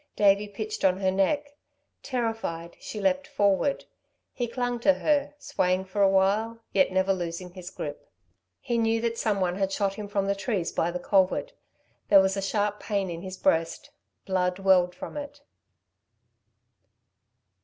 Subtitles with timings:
[0.15, 1.53] Davey pitched on her neck.
[2.01, 3.85] Terrified, she leapt forward.
[4.33, 8.09] He clung to her, swaying for a while, yet never losing his grip.
[8.59, 11.53] He knew that someone had shot him from the trees by the culvert.
[12.09, 13.91] There was a sharp pain in his breast;
[14.25, 15.41] blood welled from it.